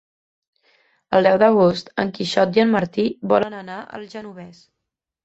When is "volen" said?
3.33-3.59